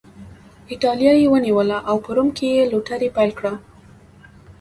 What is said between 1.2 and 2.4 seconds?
یې ونیوله او په روم